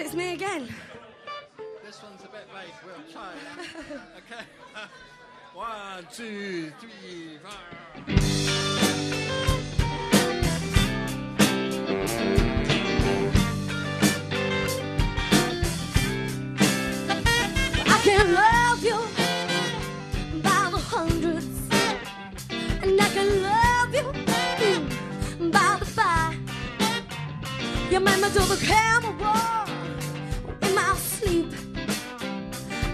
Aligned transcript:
it's 0.00 0.14
me 0.14 0.32
again. 0.32 0.68
This 1.84 2.02
one's 2.02 2.24
a 2.24 2.28
bit 2.28 2.46
late. 2.54 2.72
We'll 2.84 3.12
try. 3.12 3.32
okay. 4.18 4.44
One, 5.54 6.06
two, 6.12 6.72
three, 6.80 7.38
four. 7.42 8.60
Your 27.90 28.00
mama 28.00 28.30
do 28.30 28.38
the 28.44 28.56
camera 28.64 29.10
my 30.90 30.96
sleep. 30.96 31.46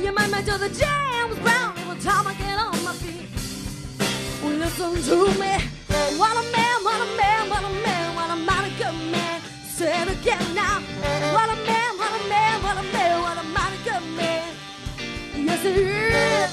You 0.00 0.12
made 0.12 0.30
me 0.34 0.40
do 0.42 0.58
the 0.58 0.70
James 0.82 1.38
Brown 1.44 1.72
every 1.78 1.98
time 2.02 2.26
I 2.26 2.34
get 2.34 2.58
on 2.58 2.76
my 2.84 2.94
feet. 3.02 3.28
Well, 4.42 4.56
listen 4.64 4.94
to 5.08 5.16
me. 5.40 5.54
What 6.18 6.34
a 6.42 6.44
man, 6.56 6.76
what 6.86 7.00
a 7.06 7.08
man, 7.16 7.42
what 7.50 7.62
a 7.70 7.72
man, 7.86 8.14
what 8.16 8.30
a 8.30 8.36
mighty 8.50 8.70
good 8.82 8.98
man. 9.14 9.40
Say 9.76 9.92
it 10.02 10.08
again 10.08 10.46
now. 10.54 10.80
What 11.36 11.48
a 11.54 11.56
man, 11.70 11.90
what 12.00 12.12
a 12.18 12.28
man, 12.28 12.62
what 12.64 12.76
a 12.82 12.84
man, 12.94 13.22
what 13.24 13.36
a 13.38 13.44
mighty 13.58 13.78
good 13.88 14.06
man. 14.20 14.48
Yes, 15.46 15.64
it 15.64 15.76
is. 15.76 16.50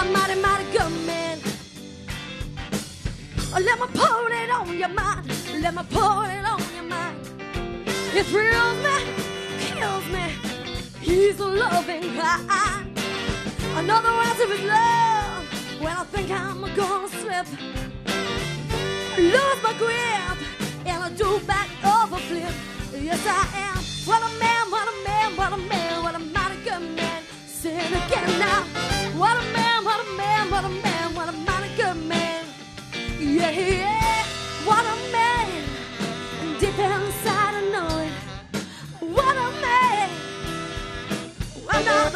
A 0.00 0.04
mighty, 0.16 0.36
mighty 0.40 0.66
good 0.76 0.92
man. 1.06 1.38
Let 3.52 3.78
me 3.80 3.86
pour 3.94 4.30
it 4.30 4.50
on 4.50 4.78
your 4.78 4.88
mind. 4.88 5.24
Let 5.62 5.74
me 5.74 5.82
pour 5.90 6.24
it 6.26 6.44
on 6.52 6.60
your 6.74 6.88
mind. 6.94 7.16
It 8.16 8.26
thrills 8.26 8.78
me, 8.86 9.23
kills 9.74 10.06
me. 10.06 10.26
He's 11.00 11.38
a 11.40 11.46
loving 11.46 12.16
God. 12.16 12.86
Another 13.76 14.08
answer 14.08 14.52
is 14.52 14.62
love. 14.62 15.44
When 15.80 15.94
I 15.96 16.04
think 16.04 16.30
I'm 16.30 16.60
gonna 16.74 17.08
slip, 17.08 17.46
lose 19.18 19.60
my 19.66 19.74
grip, 19.82 20.38
and 20.86 20.98
I 21.02 21.10
do 21.16 21.40
back 21.40 21.68
over 21.84 22.16
flip. 22.28 22.54
Yes, 23.02 23.22
I 23.26 23.68
am. 23.68 23.73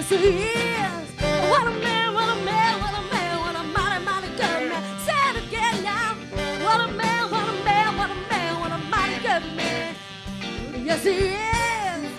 Yes, 0.00 0.08
he 0.08 0.16
is. 0.16 1.50
What 1.50 1.66
a 1.66 1.70
man, 1.72 2.14
what 2.14 2.30
a 2.30 2.42
man, 2.42 2.80
what 2.80 2.94
a 2.94 3.02
man, 3.12 3.38
what 3.40 3.54
a 3.54 3.62
mighty, 3.62 4.02
mighty 4.02 4.28
good 4.28 4.70
man. 4.70 4.82
Say 5.04 5.12
it 5.28 5.36
again 5.44 5.84
now. 5.84 6.14
What 6.64 6.88
a 6.88 6.90
man, 6.90 7.30
what 7.30 7.46
a 7.46 7.64
man, 7.64 7.98
what 7.98 8.10
a 8.10 8.14
man, 8.30 8.60
what 8.60 8.72
a 8.72 8.78
mighty 8.78 9.20
good 9.20 9.44
man. 9.54 9.94
Yes, 10.86 11.04
he 11.04 11.36
is. 11.36 12.10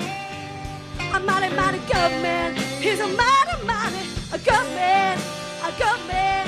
A 1.12 1.19
mighty, 1.22 1.56
mighty 1.56 1.80
good 1.80 2.14
man. 2.22 2.56
He's 2.80 3.00
a 3.00 3.08
mighty, 3.08 3.66
mighty, 3.66 4.06
a 4.31 4.38
good 4.38 4.68
man. 4.78 5.18
A 5.63 5.72
good 5.72 6.08
man, 6.08 6.41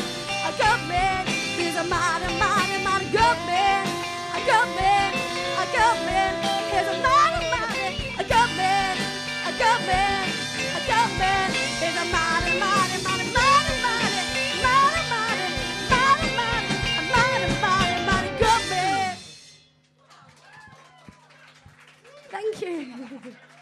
Thank 22.51 22.61
you. 22.61 23.35